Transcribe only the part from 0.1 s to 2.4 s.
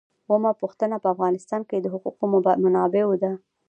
اوومه پوښتنه په افغانستان کې د حقوقي